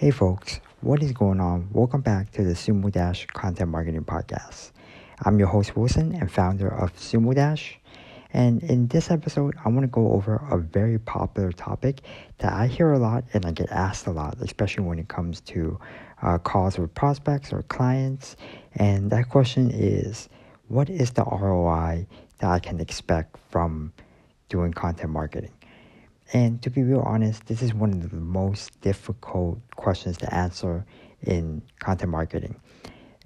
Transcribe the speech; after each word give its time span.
Hey 0.00 0.10
folks, 0.10 0.60
what 0.80 1.02
is 1.02 1.12
going 1.12 1.40
on? 1.40 1.68
Welcome 1.72 2.00
back 2.00 2.32
to 2.32 2.42
the 2.42 2.54
Sumo 2.54 2.90
Dash 2.90 3.26
Content 3.26 3.70
Marketing 3.70 4.02
Podcast. 4.02 4.70
I'm 5.26 5.38
your 5.38 5.48
host 5.48 5.76
Wilson 5.76 6.14
and 6.14 6.32
founder 6.32 6.68
of 6.68 6.96
Sumo 6.96 7.34
Dash. 7.34 7.78
And 8.32 8.62
in 8.62 8.86
this 8.86 9.10
episode, 9.10 9.56
I 9.62 9.68
want 9.68 9.82
to 9.82 9.88
go 9.88 10.12
over 10.12 10.36
a 10.50 10.56
very 10.56 10.98
popular 10.98 11.52
topic 11.52 12.00
that 12.38 12.50
I 12.50 12.66
hear 12.66 12.94
a 12.94 12.98
lot 12.98 13.24
and 13.34 13.44
I 13.44 13.50
get 13.50 13.70
asked 13.70 14.06
a 14.06 14.10
lot, 14.10 14.38
especially 14.40 14.84
when 14.84 14.98
it 14.98 15.08
comes 15.08 15.42
to 15.42 15.78
uh, 16.22 16.38
calls 16.38 16.78
with 16.78 16.94
prospects 16.94 17.52
or 17.52 17.60
clients. 17.64 18.36
And 18.76 19.10
that 19.10 19.28
question 19.28 19.70
is 19.70 20.30
what 20.68 20.88
is 20.88 21.10
the 21.10 21.24
ROI 21.24 22.06
that 22.38 22.50
I 22.50 22.58
can 22.58 22.80
expect 22.80 23.36
from 23.50 23.92
doing 24.48 24.72
content 24.72 25.10
marketing? 25.10 25.52
And 26.32 26.62
to 26.62 26.70
be 26.70 26.82
real 26.82 27.00
honest, 27.00 27.46
this 27.46 27.60
is 27.60 27.74
one 27.74 27.92
of 27.92 28.10
the 28.10 28.16
most 28.16 28.80
difficult 28.80 29.58
questions 29.76 30.16
to 30.18 30.32
answer 30.32 30.86
in 31.22 31.62
content 31.80 32.10
marketing. 32.10 32.60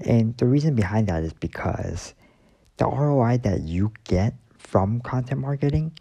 And 0.00 0.36
the 0.38 0.46
reason 0.46 0.74
behind 0.74 1.08
that 1.08 1.22
is 1.22 1.32
because 1.32 2.14
the 2.78 2.86
ROI 2.86 3.38
that 3.38 3.62
you 3.62 3.92
get 4.04 4.34
from 4.56 5.00
content 5.00 5.40
marketing 5.40 5.92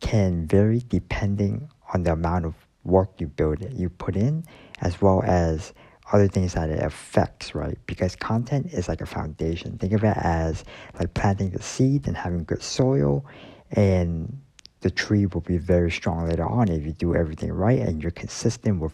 can 0.00 0.46
vary 0.46 0.82
depending 0.88 1.68
on 1.92 2.04
the 2.04 2.12
amount 2.12 2.44
of 2.44 2.54
work 2.84 3.20
you 3.20 3.26
build 3.26 3.58
you 3.72 3.90
put 3.90 4.16
in, 4.16 4.44
as 4.80 5.00
well 5.02 5.22
as 5.24 5.74
other 6.12 6.28
things 6.28 6.54
that 6.54 6.70
it 6.70 6.82
affects, 6.82 7.54
right? 7.54 7.76
Because 7.86 8.16
content 8.16 8.72
is 8.72 8.88
like 8.88 9.00
a 9.00 9.06
foundation. 9.06 9.76
Think 9.76 9.92
of 9.92 10.04
it 10.04 10.16
as 10.16 10.64
like 10.98 11.12
planting 11.14 11.50
the 11.50 11.62
seed 11.62 12.06
and 12.06 12.16
having 12.16 12.44
good 12.44 12.62
soil 12.62 13.26
and 13.72 14.40
the 14.80 14.90
tree 14.90 15.26
will 15.26 15.40
be 15.40 15.58
very 15.58 15.90
strong 15.90 16.28
later 16.28 16.46
on 16.46 16.68
if 16.68 16.84
you 16.84 16.92
do 16.92 17.14
everything 17.14 17.52
right 17.52 17.80
and 17.80 18.02
you're 18.02 18.12
consistent 18.12 18.80
with 18.80 18.92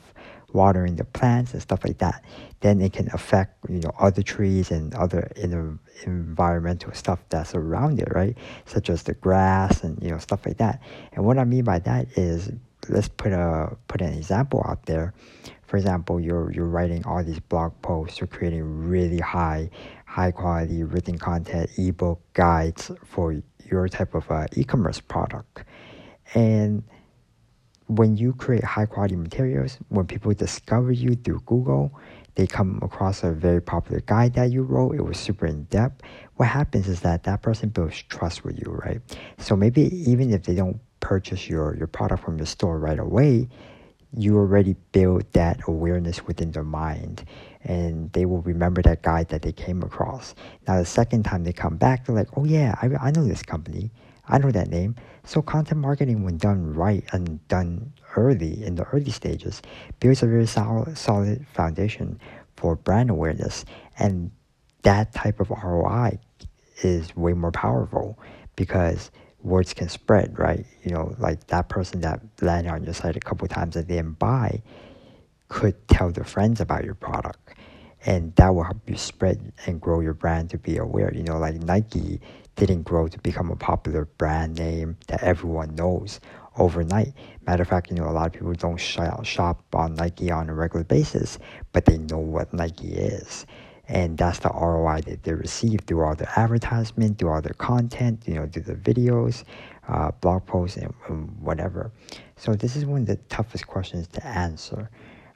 watering 0.52 0.94
the 0.96 1.04
plants 1.04 1.52
and 1.52 1.60
stuff 1.60 1.84
like 1.84 1.98
that. 1.98 2.24
Then 2.60 2.80
it 2.80 2.92
can 2.92 3.08
affect 3.12 3.56
you 3.68 3.80
know 3.80 3.92
other 3.98 4.22
trees 4.22 4.70
and 4.70 4.94
other 4.94 5.30
inner 5.36 5.78
environmental 6.06 6.92
stuff 6.94 7.18
that's 7.28 7.54
around 7.54 8.00
it 8.00 8.08
right? 8.14 8.36
Such 8.64 8.88
as 8.88 9.02
the 9.02 9.14
grass 9.14 9.82
and 9.82 10.00
you 10.02 10.10
know 10.10 10.18
stuff 10.18 10.46
like 10.46 10.58
that. 10.58 10.80
And 11.12 11.24
what 11.24 11.38
i 11.38 11.44
mean 11.44 11.64
by 11.64 11.80
that 11.80 12.06
is 12.16 12.50
let's 12.88 13.08
put 13.08 13.32
a 13.32 13.76
put 13.88 14.00
an 14.00 14.14
example 14.14 14.64
out 14.66 14.86
there. 14.86 15.12
For 15.66 15.76
example 15.76 16.20
you're 16.20 16.52
you're 16.52 16.68
writing 16.68 17.04
all 17.04 17.22
these 17.22 17.40
blog 17.40 17.72
posts 17.82 18.20
you're 18.20 18.28
creating 18.28 18.88
really 18.88 19.18
high 19.18 19.70
high 20.06 20.30
quality 20.30 20.84
written 20.84 21.18
content 21.18 21.68
ebook 21.76 22.20
guides 22.34 22.92
for 23.04 23.34
your 23.74 23.88
type 23.88 24.14
of 24.14 24.30
uh, 24.30 24.46
e-commerce 24.60 25.00
product 25.00 25.64
and 26.34 26.82
when 27.86 28.16
you 28.16 28.32
create 28.32 28.64
high 28.64 28.86
quality 28.86 29.16
materials, 29.16 29.78
when 29.88 30.06
people 30.06 30.32
discover 30.32 30.92
you 30.92 31.14
through 31.16 31.40
Google, 31.46 31.92
they 32.34 32.46
come 32.46 32.80
across 32.82 33.22
a 33.22 33.30
very 33.30 33.60
popular 33.60 34.00
guide 34.06 34.34
that 34.34 34.50
you 34.50 34.62
wrote. 34.62 34.94
It 34.96 35.02
was 35.02 35.18
super 35.18 35.46
in 35.46 35.64
depth. 35.64 36.02
What 36.36 36.48
happens 36.48 36.88
is 36.88 37.00
that 37.00 37.24
that 37.24 37.42
person 37.42 37.68
builds 37.68 38.02
trust 38.02 38.44
with 38.44 38.58
you, 38.58 38.72
right? 38.72 39.00
So 39.38 39.54
maybe 39.54 39.82
even 40.10 40.32
if 40.32 40.44
they 40.44 40.54
don't 40.54 40.80
purchase 41.00 41.48
your, 41.48 41.76
your 41.76 41.86
product 41.86 42.24
from 42.24 42.38
your 42.38 42.46
store 42.46 42.78
right 42.78 42.98
away, 42.98 43.48
you 44.16 44.36
already 44.36 44.76
build 44.92 45.24
that 45.32 45.60
awareness 45.66 46.26
within 46.26 46.52
their 46.52 46.64
mind 46.64 47.24
and 47.64 48.12
they 48.12 48.26
will 48.26 48.42
remember 48.42 48.82
that 48.82 49.02
guide 49.02 49.28
that 49.28 49.42
they 49.42 49.52
came 49.52 49.82
across. 49.82 50.34
Now, 50.68 50.78
the 50.78 50.84
second 50.84 51.24
time 51.24 51.44
they 51.44 51.52
come 51.52 51.76
back, 51.76 52.04
they're 52.04 52.14
like, 52.14 52.28
oh, 52.36 52.44
yeah, 52.44 52.74
I, 52.80 53.08
I 53.08 53.10
know 53.10 53.24
this 53.24 53.42
company. 53.42 53.90
I 54.28 54.38
know 54.38 54.50
that 54.50 54.68
name. 54.68 54.96
So 55.24 55.42
content 55.42 55.80
marketing, 55.80 56.24
when 56.24 56.36
done 56.36 56.74
right 56.74 57.04
and 57.12 57.46
done 57.48 57.92
early 58.16 58.62
in 58.64 58.74
the 58.74 58.84
early 58.84 59.10
stages, 59.10 59.62
builds 60.00 60.22
a 60.22 60.26
very 60.26 60.46
solid 60.46 61.46
foundation 61.52 62.20
for 62.56 62.76
brand 62.76 63.10
awareness. 63.10 63.64
And 63.98 64.30
that 64.82 65.12
type 65.14 65.40
of 65.40 65.50
ROI 65.50 66.18
is 66.82 67.14
way 67.16 67.32
more 67.32 67.52
powerful 67.52 68.18
because 68.56 69.10
words 69.44 69.74
can 69.74 69.88
spread, 69.88 70.38
right? 70.38 70.66
You 70.82 70.92
know, 70.92 71.14
like 71.18 71.46
that 71.48 71.68
person 71.68 72.00
that 72.00 72.20
landed 72.40 72.70
on 72.70 72.84
your 72.84 72.94
site 72.94 73.16
a 73.16 73.20
couple 73.20 73.46
times 73.46 73.76
and 73.76 73.86
didn't 73.86 74.18
buy 74.18 74.62
could 75.48 75.86
tell 75.86 76.10
their 76.10 76.24
friends 76.24 76.60
about 76.60 76.84
your 76.84 76.94
product. 76.94 77.54
And 78.06 78.34
that 78.36 78.54
will 78.54 78.64
help 78.64 78.88
you 78.88 78.96
spread 78.96 79.52
and 79.66 79.80
grow 79.80 80.00
your 80.00 80.14
brand 80.14 80.50
to 80.50 80.58
be 80.58 80.76
aware. 80.78 81.12
You 81.14 81.22
know, 81.22 81.38
like 81.38 81.54
Nike 81.62 82.20
didn't 82.56 82.82
grow 82.82 83.08
to 83.08 83.18
become 83.20 83.50
a 83.50 83.56
popular 83.56 84.06
brand 84.18 84.58
name 84.58 84.96
that 85.08 85.22
everyone 85.22 85.74
knows 85.74 86.20
overnight. 86.56 87.12
Matter 87.46 87.62
of 87.62 87.68
fact, 87.68 87.90
you 87.90 87.96
know, 87.96 88.08
a 88.08 88.12
lot 88.12 88.26
of 88.26 88.32
people 88.32 88.52
don't 88.54 88.78
shop 88.78 89.64
on 89.74 89.94
Nike 89.94 90.30
on 90.30 90.48
a 90.48 90.54
regular 90.54 90.84
basis, 90.84 91.38
but 91.72 91.84
they 91.84 91.98
know 91.98 92.18
what 92.18 92.52
Nike 92.52 92.92
is. 92.94 93.46
And 93.88 94.16
that's 94.16 94.38
the 94.38 94.48
ROI 94.48 95.02
that 95.02 95.22
they 95.24 95.34
receive 95.34 95.80
through 95.86 96.04
all 96.04 96.14
the 96.14 96.38
advertisement, 96.38 97.18
through 97.18 97.30
all 97.30 97.42
their 97.42 97.54
content, 97.54 98.22
you 98.26 98.34
know, 98.34 98.46
through 98.46 98.62
the 98.62 98.74
videos, 98.74 99.44
uh, 99.88 100.10
blog 100.20 100.46
posts, 100.46 100.78
and, 100.78 100.94
and, 101.08 101.38
whatever. 101.40 101.90
So 102.36 102.54
this 102.54 102.76
is 102.76 102.86
one 102.86 103.02
of 103.02 103.06
the 103.06 103.16
toughest 103.28 103.66
questions 103.66 104.06
to 104.08 104.26
answer 104.26 104.88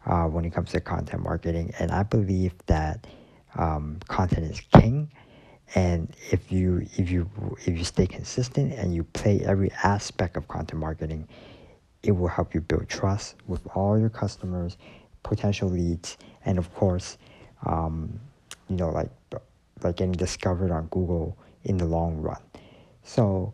uh, 0.06 0.24
when 0.24 0.46
it 0.46 0.54
comes 0.54 0.70
to 0.70 0.80
content 0.80 1.22
marketing. 1.22 1.74
And 1.78 1.90
I 1.90 2.04
believe 2.04 2.54
that 2.66 3.06
um, 3.56 3.98
content 4.08 4.50
is 4.50 4.60
king 4.72 5.10
and 5.74 6.14
if 6.30 6.50
you 6.50 6.86
if 6.96 7.10
you 7.10 7.28
if 7.66 7.76
you 7.76 7.84
stay 7.84 8.06
consistent 8.06 8.72
and 8.72 8.94
you 8.94 9.04
play 9.04 9.40
every 9.44 9.70
aspect 9.82 10.36
of 10.36 10.48
content 10.48 10.80
marketing 10.80 11.28
it 12.02 12.12
will 12.12 12.28
help 12.28 12.54
you 12.54 12.60
build 12.60 12.88
trust 12.88 13.34
with 13.46 13.66
all 13.74 13.98
your 13.98 14.08
customers 14.08 14.76
potential 15.22 15.68
leads 15.68 16.16
and 16.44 16.58
of 16.58 16.72
course 16.74 17.18
um, 17.66 18.18
you 18.68 18.76
know 18.76 18.90
like 18.90 19.10
like 19.82 19.96
getting 19.96 20.12
discovered 20.12 20.70
on 20.70 20.86
google 20.88 21.36
in 21.64 21.76
the 21.76 21.84
long 21.84 22.16
run 22.16 22.40
so 23.02 23.52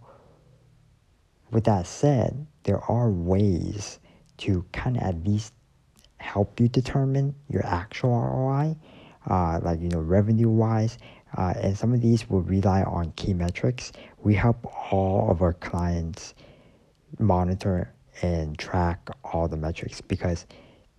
with 1.50 1.64
that 1.64 1.86
said 1.86 2.46
there 2.64 2.80
are 2.90 3.10
ways 3.10 3.98
to 4.36 4.64
kind 4.72 4.96
of 4.96 5.02
at 5.02 5.24
least 5.24 5.52
help 6.16 6.58
you 6.58 6.68
determine 6.68 7.34
your 7.48 7.64
actual 7.66 8.10
roi 8.10 8.76
uh, 9.28 9.58
like 9.62 9.80
you 9.80 9.88
know 9.88 10.00
revenue 10.00 10.48
wise 10.48 10.98
uh, 11.36 11.52
and 11.60 11.76
some 11.76 11.92
of 11.92 12.00
these 12.00 12.28
will 12.30 12.42
rely 12.42 12.82
on 12.82 13.12
key 13.12 13.34
metrics. 13.34 13.92
We 14.22 14.34
help 14.34 14.64
all 14.92 15.30
of 15.30 15.42
our 15.42 15.52
clients 15.54 16.34
monitor 17.18 17.92
and 18.22 18.56
track 18.58 19.08
all 19.24 19.48
the 19.48 19.56
metrics 19.56 20.00
because 20.00 20.46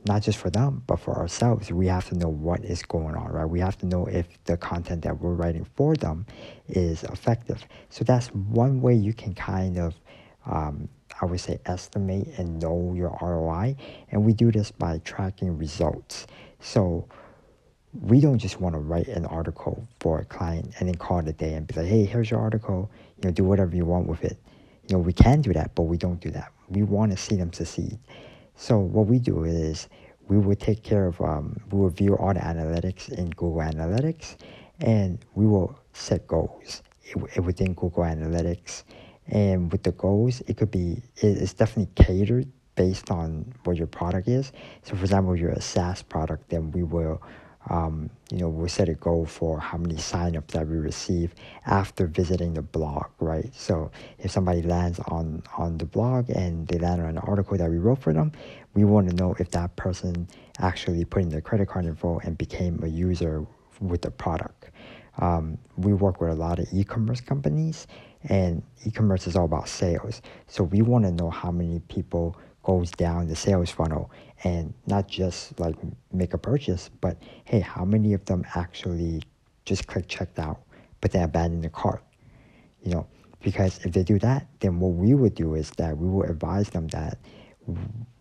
not 0.06 0.22
just 0.22 0.38
for 0.38 0.50
them, 0.50 0.84
but 0.86 1.00
for 1.00 1.16
ourselves, 1.18 1.72
we 1.72 1.88
have 1.88 2.08
to 2.10 2.16
know 2.16 2.30
what 2.30 2.64
is 2.64 2.84
going 2.84 3.16
on, 3.16 3.32
right? 3.32 3.46
We 3.46 3.60
have 3.60 3.78
to 3.80 3.86
know 3.86 4.06
if 4.06 4.28
the 4.46 4.56
content 4.58 5.02
that 5.04 5.20
we're 5.20 5.34
writing 5.34 5.66
for 5.76 5.96
them 5.96 6.26
is 6.68 7.04
effective. 7.04 7.66
So 7.90 8.04
that's 8.04 8.28
one 8.28 8.82
way 8.82 8.94
you 8.94 9.14
can 9.14 9.34
kind 9.34 9.78
of, 9.80 9.96
um, 10.46 10.88
I 11.22 11.26
would 11.26 11.40
say, 11.40 11.60
estimate 11.66 12.28
and 12.38 12.62
know 12.62 12.94
your 12.96 13.18
ROI. 13.20 13.76
And 14.12 14.24
we 14.24 14.34
do 14.34 14.52
this 14.52 14.72
by 14.72 15.00
tracking 15.00 15.58
results. 15.58 16.28
So 16.60 17.08
we 18.02 18.20
don't 18.20 18.38
just 18.38 18.60
want 18.60 18.76
to 18.76 18.80
write 18.80 19.08
an 19.08 19.26
article 19.26 19.88
for 20.00 20.20
a 20.20 20.26
client 20.26 20.74
and 20.80 20.88
then 20.88 20.96
call 20.96 21.20
it 21.20 21.28
a 21.28 21.34
day 21.34 21.54
and 21.54 21.66
be 21.66 21.80
like, 21.80 21.90
hey, 21.90 22.06
here's 22.06 22.30
your 22.30 22.42
article, 22.42 22.92
you 23.18 23.30
know, 23.30 23.32
do 23.32 23.44
whatever 23.44 23.76
you 23.76 23.86
want 23.86 24.08
with 24.08 24.24
it. 24.24 24.38
You 24.88 24.98
know, 24.98 25.02
we 25.02 25.14
can 25.14 25.42
do 25.42 25.54
that, 25.54 25.74
but 25.74 25.84
we 25.84 25.98
don't 25.98 26.20
do 26.20 26.30
that. 26.32 26.52
We 26.70 26.84
want 26.84 27.12
to 27.12 27.18
see 27.18 27.36
them 27.36 27.54
succeed. 27.54 27.98
So 28.56 28.80
what 28.80 29.08
we 29.08 29.20
do 29.20 29.44
is 29.44 29.90
we 30.28 30.38
will 30.38 30.56
take 30.56 30.84
care 30.84 31.08
of, 31.08 31.20
um, 31.22 31.60
we 31.72 31.80
will 31.80 31.90
view 31.90 32.16
all 32.16 32.34
the 32.34 32.40
analytics 32.40 33.10
in 33.12 33.30
Google 33.32 33.62
Analytics, 33.62 34.38
and 34.80 35.20
we 35.36 35.46
will 35.46 35.78
set 35.94 36.26
goals 36.28 36.82
within 37.42 37.74
Google 37.74 38.04
Analytics. 38.04 38.84
And 39.28 39.72
with 39.72 39.84
the 39.84 39.92
goals, 39.92 40.42
it 40.48 40.58
could 40.58 40.72
be, 40.72 41.02
it's 41.18 41.54
definitely 41.54 41.92
catered 41.96 42.48
based 42.76 43.12
on 43.12 43.54
what 43.64 43.78
your 43.78 43.88
product 43.88 44.28
is. 44.28 44.52
So, 44.84 44.96
for 44.96 45.04
example, 45.04 45.34
if 45.34 45.40
you're 45.40 45.52
a 45.52 45.62
SaaS 45.62 46.02
product, 46.02 46.50
then 46.50 46.72
we 46.72 46.84
will 46.84 47.22
um, 47.70 48.09
you 48.32 48.38
know, 48.40 48.50
we 48.50 48.70
set 48.70 48.90
a 48.90 48.94
goal 48.94 49.26
for 49.26 49.59
how 49.59 49.78
many 49.78 49.96
signups 49.96 50.47
that 50.47 50.67
we 50.67 50.78
receive 50.78 51.34
after 51.66 52.08
visiting 52.08 52.53
the 52.53 52.62
blog, 52.62 53.06
right? 53.20 53.53
So 53.56 53.91
if 54.20 54.32
somebody 54.32 54.62
lands 54.62 55.00
on, 55.08 55.41
on 55.58 55.78
the 55.78 55.85
blog 55.85 56.29
and 56.29 56.67
they 56.67 56.78
land 56.78 57.02
on 57.02 57.09
an 57.09 57.17
article 57.20 57.58
that 57.58 57.70
we 57.70 57.78
wrote 57.78 58.00
for 58.00 58.14
them, 58.14 58.32
we 58.73 58.84
want 58.85 59.09
to 59.09 59.16
know 59.16 59.35
if 59.40 59.52
that 59.52 59.76
person 59.76 60.28
actually 60.59 61.06
put 61.06 61.23
in 61.23 61.29
their 61.29 61.41
credit 61.41 61.67
card 61.67 61.85
info 61.85 62.20
and 62.20 62.38
became 62.38 62.84
a 62.84 62.88
user 62.88 63.46
with 63.79 64.02
the 64.02 64.12
product. 64.12 64.70
Um, 65.17 65.58
we 65.78 65.94
work 65.94 66.22
with 66.22 66.32
a 66.32 66.35
lot 66.35 66.59
of 66.59 66.67
e-commerce 66.73 67.22
companies 67.22 67.88
and 68.28 68.64
e-commerce 68.85 69.28
is 69.28 69.35
all 69.35 69.46
about 69.46 69.70
sales. 69.70 70.22
So 70.47 70.64
we 70.64 70.82
want 70.82 71.06
to 71.06 71.12
know 71.12 71.29
how 71.29 71.52
many 71.52 71.79
people 71.79 72.38
goes 72.66 72.90
down 72.91 73.28
the 73.28 73.35
sales 73.35 73.70
funnel 73.70 74.12
and 74.44 74.73
not 74.88 75.08
just 75.08 75.58
like 75.59 75.76
make 76.12 76.34
a 76.34 76.38
purchase, 76.38 76.90
but 77.00 77.17
hey, 77.46 77.59
how 77.59 77.85
many 77.85 78.14
of 78.14 78.26
them 78.26 78.44
actually 78.56 79.22
just 79.66 79.88
click 79.88 80.08
checked 80.08 80.40
out, 80.40 80.62
but 81.00 81.12
then 81.12 81.23
abandon 81.23 81.62
the 81.62 81.70
cart? 81.70 82.03
You 82.82 82.91
know, 82.91 83.08
because 83.44 83.79
if 83.85 83.94
they 83.94 84.03
do 84.03 84.17
that, 84.20 84.47
then 84.59 84.79
what 84.79 84.94
we 84.94 85.14
would 85.14 85.35
do 85.35 85.53
is 85.53 85.70
that 85.78 85.96
we 85.96 86.09
will 86.09 86.23
advise 86.23 86.70
them 86.72 86.88
that 86.88 87.20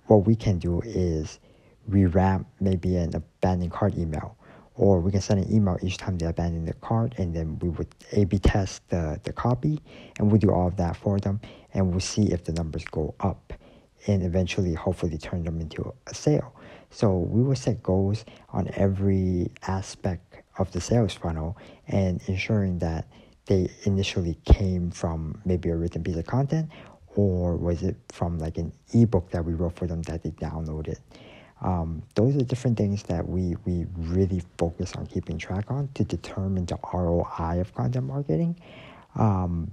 what 0.07 0.27
we 0.27 0.37
can 0.37 0.59
do 0.59 0.83
is 0.85 1.41
revamp 1.89 2.47
maybe 2.61 2.97
an 2.97 3.15
abandoned 3.15 3.73
cart 3.73 3.95
email 3.97 4.37
or 4.77 5.01
we 5.01 5.11
can 5.11 5.21
send 5.21 5.43
an 5.43 5.55
email 5.55 5.79
each 5.83 5.97
time 5.97 6.19
they 6.19 6.27
abandon 6.27 6.65
the 6.65 6.73
cart 6.75 7.15
and 7.19 7.35
then 7.35 7.59
we 7.61 7.69
would 7.69 7.87
a-b 8.13 8.39
test 8.39 8.87
the, 8.89 9.21
the 9.25 9.33
copy 9.33 9.81
and 10.19 10.31
we'll 10.31 10.41
do 10.41 10.51
all 10.51 10.67
of 10.67 10.77
that 10.77 10.97
for 10.97 11.19
them 11.21 11.41
and 11.75 11.91
we'll 11.91 12.01
see 12.01 12.33
if 12.33 12.43
the 12.45 12.53
numbers 12.53 12.85
go 12.87 13.15
up 13.21 13.53
and 14.07 14.23
eventually 14.23 14.75
hopefully 14.75 15.19
turn 15.19 15.45
them 15.45 15.61
into 15.61 15.93
a 16.07 16.15
sale 16.15 16.55
so 16.91 17.19
we 17.19 17.43
will 17.43 17.57
set 17.57 17.83
goals 17.83 18.25
on 18.51 18.69
every 18.75 19.51
aspect 19.67 20.37
of 20.59 20.71
the 20.73 20.81
sales 20.81 21.15
funnel 21.15 21.57
and 21.89 22.21
ensuring 22.29 22.79
that 22.79 23.07
they 23.47 23.69
initially 23.85 24.39
came 24.45 24.91
from 24.91 25.41
maybe 25.45 25.69
a 25.69 25.77
written 25.77 26.03
piece 26.03 26.17
of 26.17 26.27
content 26.27 26.69
or 27.17 27.57
was 27.57 27.83
it 27.83 27.97
from 28.11 28.39
like 28.39 28.59
an 28.59 28.73
ebook 28.93 29.31
that 29.31 29.45
we 29.45 29.53
wrote 29.55 29.77
for 29.77 29.87
them 29.87 30.03
that 30.03 30.23
they 30.23 30.31
downloaded 30.31 30.99
um, 31.65 32.03
those 32.15 32.37
are 32.37 32.45
different 32.45 32.77
things 32.77 33.03
that 33.05 33.27
we, 33.27 33.57
we 33.65 33.87
really 33.97 34.43
focus 34.59 34.95
on 34.97 35.07
keeping 35.07 35.39
track 35.39 35.71
on 35.71 35.89
to 35.95 36.05
determine 36.05 36.67
the 36.67 36.79
ROI 36.93 37.61
of 37.61 37.75
content 37.75 38.07
marketing. 38.07 38.57
Um, 39.15 39.71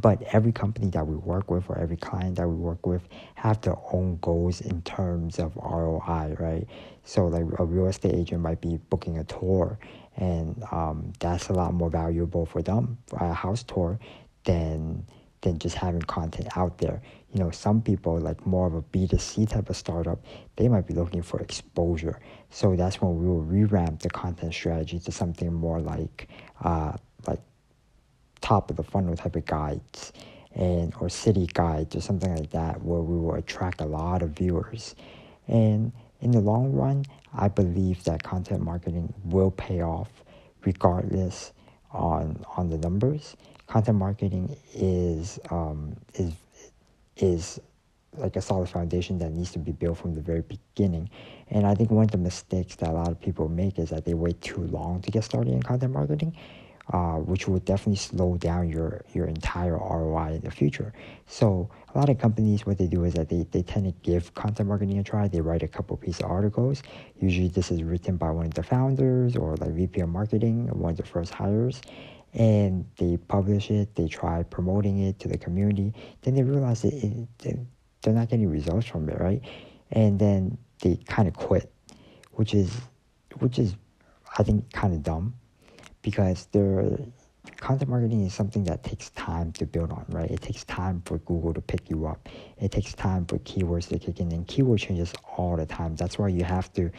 but 0.00 0.22
every 0.32 0.52
company 0.52 0.88
that 0.90 1.06
we 1.06 1.16
work 1.16 1.50
with 1.50 1.68
or 1.68 1.78
every 1.78 1.96
client 1.96 2.36
that 2.36 2.48
we 2.48 2.54
work 2.54 2.86
with 2.86 3.02
have 3.34 3.60
their 3.60 3.76
own 3.92 4.18
goals 4.20 4.60
in 4.60 4.82
terms 4.82 5.38
of 5.38 5.54
ROI, 5.56 6.36
right? 6.38 6.66
So 7.04 7.26
like 7.26 7.44
a 7.58 7.64
real 7.64 7.86
estate 7.86 8.14
agent 8.14 8.40
might 8.40 8.60
be 8.60 8.78
booking 8.90 9.18
a 9.18 9.24
tour 9.24 9.78
and 10.16 10.62
um, 10.70 11.12
that's 11.18 11.48
a 11.48 11.52
lot 11.52 11.74
more 11.74 11.90
valuable 11.90 12.46
for 12.46 12.62
them, 12.62 12.98
a 13.12 13.32
house 13.32 13.62
tour, 13.62 13.98
than 14.44 15.06
than 15.40 15.58
just 15.58 15.76
having 15.76 16.00
content 16.02 16.48
out 16.56 16.78
there. 16.78 17.02
You 17.32 17.40
know, 17.40 17.50
some 17.50 17.82
people 17.82 18.18
like 18.18 18.46
more 18.46 18.66
of 18.66 18.74
a 18.74 18.82
B2C 18.82 19.50
type 19.50 19.68
of 19.68 19.76
startup, 19.76 20.24
they 20.56 20.68
might 20.68 20.86
be 20.86 20.94
looking 20.94 21.20
for 21.20 21.38
exposure. 21.40 22.18
So 22.48 22.74
that's 22.76 23.02
when 23.02 23.20
we 23.20 23.26
will 23.26 23.42
revamp 23.42 24.00
the 24.00 24.08
content 24.08 24.54
strategy 24.54 24.98
to 25.00 25.12
something 25.12 25.52
more 25.52 25.80
like 25.80 26.28
uh, 26.62 26.96
like 27.26 27.40
top 28.44 28.70
of 28.70 28.76
the 28.76 28.82
funnel 28.82 29.16
type 29.16 29.36
of 29.36 29.44
guides 29.46 30.12
and 30.54 30.94
or 31.00 31.08
city 31.08 31.48
guides 31.52 31.96
or 31.96 32.00
something 32.00 32.34
like 32.34 32.50
that 32.50 32.82
where 32.82 33.00
we 33.00 33.16
will 33.18 33.34
attract 33.34 33.80
a 33.80 33.86
lot 33.86 34.22
of 34.22 34.30
viewers. 34.30 34.94
And 35.48 35.92
in 36.20 36.30
the 36.30 36.40
long 36.40 36.72
run, 36.72 37.04
I 37.32 37.48
believe 37.48 38.04
that 38.04 38.22
content 38.22 38.62
marketing 38.62 39.12
will 39.24 39.50
pay 39.50 39.82
off 39.82 40.10
regardless 40.64 41.52
on 41.90 42.44
on 42.56 42.70
the 42.70 42.78
numbers 42.78 43.36
content 43.66 43.98
marketing 43.98 44.56
is 44.74 45.38
um, 45.50 45.96
is 46.14 46.32
is 47.16 47.60
like 48.16 48.36
a 48.36 48.40
solid 48.40 48.68
foundation 48.68 49.18
that 49.18 49.32
needs 49.32 49.50
to 49.50 49.58
be 49.58 49.72
built 49.72 49.98
from 49.98 50.14
the 50.14 50.20
very 50.20 50.42
beginning. 50.42 51.10
And 51.50 51.66
I 51.66 51.74
think 51.74 51.90
one 51.90 52.04
of 52.04 52.12
the 52.12 52.18
mistakes 52.18 52.76
that 52.76 52.88
a 52.88 52.92
lot 52.92 53.08
of 53.08 53.20
people 53.20 53.48
make 53.48 53.78
is 53.78 53.90
that 53.90 54.04
they 54.04 54.14
wait 54.14 54.40
too 54.40 54.60
long 54.60 55.02
to 55.02 55.10
get 55.10 55.24
started 55.24 55.52
in 55.52 55.62
content 55.62 55.92
marketing, 55.92 56.36
uh, 56.92 57.14
which 57.14 57.48
would 57.48 57.64
definitely 57.64 57.96
slow 57.96 58.36
down 58.36 58.68
your, 58.68 59.04
your 59.12 59.26
entire 59.26 59.78
ROI 59.78 60.34
in 60.34 60.40
the 60.42 60.50
future. 60.50 60.92
So 61.26 61.70
a 61.94 61.98
lot 61.98 62.08
of 62.08 62.18
companies, 62.18 62.66
what 62.66 62.78
they 62.78 62.86
do 62.86 63.04
is 63.04 63.14
that 63.14 63.28
they, 63.28 63.46
they 63.50 63.62
tend 63.62 63.86
to 63.86 63.92
give 64.02 64.34
content 64.34 64.68
marketing 64.68 64.98
a 64.98 65.02
try. 65.02 65.28
They 65.28 65.40
write 65.40 65.62
a 65.62 65.68
couple 65.68 65.96
piece 65.96 66.20
of 66.20 66.30
articles. 66.30 66.82
Usually 67.20 67.48
this 67.48 67.70
is 67.70 67.82
written 67.82 68.16
by 68.16 68.30
one 68.30 68.46
of 68.46 68.54
the 68.54 68.62
founders 68.62 69.36
or 69.36 69.56
like 69.56 69.70
VP 69.70 70.00
of 70.00 70.08
marketing, 70.08 70.68
one 70.68 70.90
of 70.90 70.96
the 70.96 71.04
first 71.04 71.32
hires 71.32 71.80
and 72.34 72.84
they 72.98 73.16
publish 73.16 73.70
it, 73.70 73.94
they 73.94 74.08
try 74.08 74.42
promoting 74.42 74.98
it 74.98 75.18
to 75.20 75.28
the 75.28 75.38
community, 75.38 75.94
then 76.22 76.34
they 76.34 76.42
realize 76.42 76.82
that 76.82 76.92
it, 76.92 77.58
they're 78.02 78.12
not 78.12 78.28
getting 78.28 78.50
results 78.50 78.86
from 78.86 79.08
it, 79.08 79.18
right? 79.20 79.40
And 79.92 80.18
then 80.18 80.58
they 80.80 80.96
kind 81.06 81.28
of 81.28 81.34
quit, 81.34 81.72
which 82.32 82.52
is, 82.52 82.72
which 83.38 83.58
is, 83.58 83.76
I 84.36 84.42
think, 84.42 84.72
kind 84.72 84.92
of 84.92 85.02
dumb, 85.02 85.34
because 86.04 86.46
they're 86.52 86.98
content 87.56 87.90
marketing 87.90 88.24
is 88.24 88.34
something 88.34 88.64
that 88.64 88.82
takes 88.84 89.10
time 89.10 89.50
to 89.52 89.66
build 89.66 89.90
on, 89.90 90.04
right? 90.08 90.30
It 90.30 90.42
takes 90.42 90.64
time 90.64 91.02
for 91.04 91.18
Google 91.18 91.54
to 91.54 91.60
pick 91.60 91.90
you 91.90 92.06
up. 92.06 92.28
It 92.58 92.72
takes 92.72 92.94
time 92.94 93.26
for 93.26 93.38
keywords 93.38 93.88
to 93.88 93.98
kick 93.98 94.20
in, 94.20 94.30
and 94.32 94.46
keyword 94.46 94.80
changes 94.80 95.12
all 95.36 95.56
the 95.56 95.66
time. 95.66 95.96
That's 95.96 96.18
why 96.18 96.28
you 96.28 96.44
have 96.44 96.72
to 96.74 96.90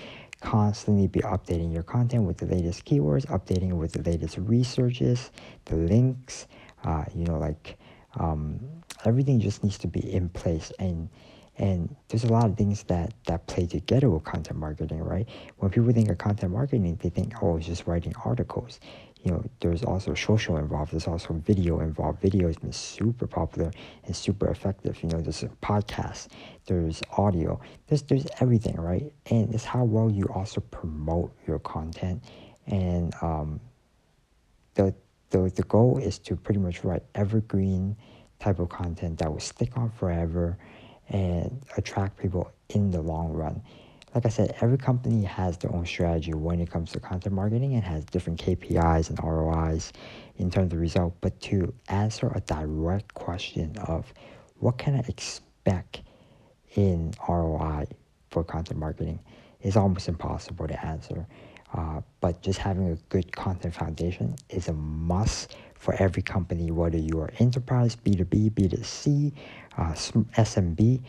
constantly 0.41 1.07
be 1.07 1.21
updating 1.21 1.73
your 1.73 1.83
content 1.83 2.23
with 2.23 2.37
the 2.37 2.45
latest 2.47 2.85
keywords, 2.85 3.25
updating 3.27 3.73
with 3.73 3.93
the 3.93 4.09
latest 4.09 4.37
researches, 4.37 5.31
the 5.65 5.75
links, 5.75 6.47
uh, 6.83 7.05
you 7.15 7.25
know, 7.25 7.37
like 7.37 7.77
um, 8.19 8.59
everything 9.05 9.39
just 9.39 9.63
needs 9.63 9.77
to 9.79 9.87
be 9.87 10.13
in 10.13 10.29
place 10.29 10.71
and 10.79 11.09
and 11.57 11.95
there's 12.09 12.23
a 12.23 12.31
lot 12.31 12.45
of 12.45 12.57
things 12.57 12.83
that 12.83 13.13
that 13.25 13.45
play 13.47 13.65
together 13.65 14.09
with 14.09 14.23
content 14.23 14.59
marketing 14.59 14.99
right 14.99 15.27
when 15.57 15.71
people 15.71 15.91
think 15.91 16.09
of 16.09 16.17
content 16.17 16.51
marketing 16.51 16.97
they 17.01 17.09
think 17.09 17.33
oh 17.41 17.57
it's 17.57 17.67
just 17.67 17.87
writing 17.87 18.13
articles 18.25 18.79
you 19.25 19.31
know, 19.31 19.43
there's 19.59 19.83
also 19.83 20.13
social 20.13 20.57
involved. 20.57 20.91
There's 20.91 21.07
also 21.07 21.33
video 21.33 21.79
involved. 21.79 22.21
Video 22.21 22.45
has 22.45 22.57
been 22.57 22.71
super 22.71 23.25
popular 23.25 23.71
and 24.05 24.15
super 24.15 24.47
effective. 24.49 25.01
You 25.01 25.09
know, 25.09 25.19
there's 25.19 25.41
a 25.41 25.47
podcast, 25.63 26.27
there's 26.67 27.01
audio, 27.17 27.59
there's 27.87 28.03
there's 28.03 28.27
everything, 28.39 28.75
right? 28.75 29.11
And 29.31 29.51
it's 29.53 29.65
how 29.65 29.83
well 29.83 30.11
you 30.11 30.25
also 30.25 30.61
promote 30.61 31.35
your 31.47 31.57
content. 31.57 32.23
And 32.67 33.15
um, 33.23 33.59
the 34.75 34.93
the 35.31 35.51
the 35.55 35.63
goal 35.63 35.97
is 35.97 36.19
to 36.19 36.35
pretty 36.35 36.59
much 36.59 36.83
write 36.83 37.01
evergreen 37.15 37.95
type 38.37 38.59
of 38.59 38.69
content 38.69 39.17
that 39.17 39.31
will 39.31 39.39
stick 39.39 39.75
on 39.75 39.89
forever 39.89 40.55
and 41.09 41.63
attract 41.77 42.17
people 42.17 42.51
in 42.69 42.91
the 42.91 43.01
long 43.01 43.33
run 43.33 43.61
like 44.15 44.25
I 44.25 44.29
said, 44.29 44.55
every 44.61 44.77
company 44.77 45.25
has 45.25 45.57
their 45.57 45.73
own 45.75 45.85
strategy 45.85 46.33
when 46.33 46.61
it 46.61 46.71
comes 46.71 46.93
to 46.93 47.01
content 47.01 47.35
marketing 47.35 47.73
and 47.73 47.83
has 47.83 48.05
different 48.05 48.39
KPIs 48.41 49.09
and 49.09 49.19
ROIs 49.21 49.91
in 50.37 50.49
terms 50.49 50.71
of 50.71 50.79
result. 50.79 51.15
But 51.19 51.39
to 51.41 51.73
answer 51.89 52.31
a 52.33 52.39
direct 52.39 53.13
question 53.13 53.77
of 53.77 54.13
what 54.59 54.77
can 54.77 54.95
I 54.95 54.99
expect 55.09 56.01
in 56.75 57.13
ROI 57.27 57.87
for 58.31 58.45
content 58.45 58.79
marketing 58.79 59.19
is 59.61 59.75
almost 59.75 60.07
impossible 60.07 60.67
to 60.67 60.85
answer. 60.85 61.27
Uh, 61.75 62.01
but 62.21 62.41
just 62.41 62.59
having 62.59 62.91
a 62.91 62.95
good 63.09 63.31
content 63.35 63.73
foundation 63.73 64.35
is 64.49 64.67
a 64.69 64.73
must 64.73 65.55
for 65.75 65.93
every 65.95 66.23
company, 66.23 66.71
whether 66.71 66.97
you 66.97 67.19
are 67.19 67.31
enterprise, 67.39 67.95
B2B, 67.95 68.51
B2C, 68.51 69.33
uh, 69.77 69.91
SMB, 69.91 71.01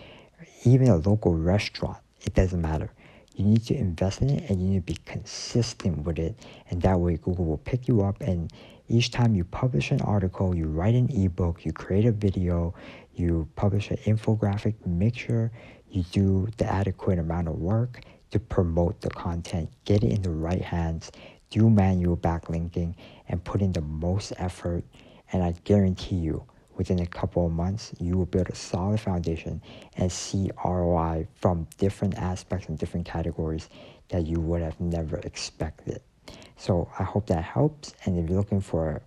even 0.65 0.89
a 0.89 0.97
local 0.97 1.35
restaurant 1.35 1.99
it 2.27 2.35
doesn't 2.35 2.61
matter. 2.61 2.93
You 3.37 3.45
need 3.45 3.65
to 3.67 3.77
invest 3.77 4.23
in 4.23 4.31
it 4.31 4.51
and 4.51 4.61
you 4.61 4.69
need 4.69 4.87
to 4.87 4.93
be 4.95 4.99
consistent 5.05 6.05
with 6.05 6.19
it. 6.19 6.39
And 6.70 6.82
that 6.82 6.99
way, 6.99 7.17
Google 7.17 7.44
will 7.44 7.58
pick 7.58 7.87
you 7.87 8.03
up. 8.03 8.20
And 8.20 8.51
each 8.89 9.11
time 9.11 9.35
you 9.35 9.44
publish 9.44 9.91
an 9.91 10.01
article, 10.01 10.55
you 10.55 10.67
write 10.67 10.94
an 10.94 11.08
ebook, 11.11 11.65
you 11.65 11.73
create 11.73 12.06
a 12.06 12.13
video, 12.13 12.75
you 13.15 13.49
publish 13.56 13.91
an 13.91 13.99
infographic, 13.99 14.75
make 14.87 15.17
sure 15.17 15.53
you 15.91 16.03
do 16.13 16.49
the 16.56 16.67
adequate 16.67 17.19
amount 17.19 17.49
of 17.49 17.56
work 17.56 18.01
to 18.31 18.39
promote 18.39 19.01
the 19.01 19.11
content, 19.11 19.71
get 19.85 20.03
it 20.03 20.13
in 20.13 20.23
the 20.23 20.31
right 20.31 20.63
hands, 20.63 21.13
do 21.51 21.71
manual 21.71 22.17
backlinking, 22.17 22.95
and 23.29 23.43
put 23.45 23.63
in 23.63 23.73
the 23.73 23.81
most 23.81 24.33
effort. 24.39 24.85
And 25.33 25.43
I 25.43 25.53
guarantee 25.65 26.17
you, 26.17 26.45
within 26.77 27.01
a 27.01 27.06
couple 27.06 27.47
of 27.47 27.53
months, 27.53 27.93
you 27.99 28.17
will 28.17 28.27
build 28.27 28.49
a 28.49 28.55
solid 28.55 29.01
foundation 29.01 29.63
and 29.97 30.11
see 30.11 30.51
ROI 30.65 31.27
from 31.35 31.67
different 31.79 32.17
aspects 32.19 32.69
and 32.69 32.79
different 32.79 33.06
categories 33.06 33.69
that 34.09 34.27
you 34.27 34.41
would 34.41 34.63
have 34.63 34.79
never 34.81 35.17
expected. 35.19 36.01
So 36.56 36.89
I 36.99 37.03
hope 37.03 37.27
that 37.27 37.43
helps. 37.43 37.95
And 38.05 38.19
if 38.19 38.29
you're 38.29 38.39
looking 38.39 38.61
for 38.61 39.03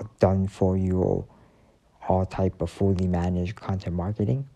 a 0.00 0.04
done 0.20 0.46
for 0.46 0.76
you 0.76 1.26
all 2.08 2.24
type 2.26 2.62
of 2.62 2.70
fully 2.70 3.06
managed 3.06 3.56
content 3.56 3.94
marketing, 3.94 4.48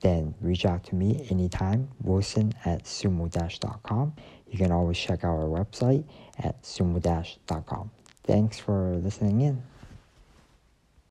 then 0.00 0.34
reach 0.40 0.64
out 0.64 0.84
to 0.84 0.94
me 0.94 1.26
anytime, 1.30 1.88
wilson 2.02 2.52
at 2.64 2.84
sumo-com. 2.84 4.14
You 4.48 4.58
can 4.58 4.72
always 4.72 4.98
check 4.98 5.24
out 5.24 5.36
our 5.36 5.48
website 5.48 6.04
at 6.38 6.62
sumo-com. 6.62 7.90
Thanks 8.24 8.58
for 8.58 8.96
listening 8.96 9.40
in. 9.40 9.62